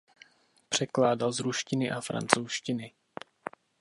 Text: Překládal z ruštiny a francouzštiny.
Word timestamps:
Překládal 0.69 1.31
z 1.31 1.39
ruštiny 1.39 1.91
a 1.91 2.01
francouzštiny. 2.01 2.93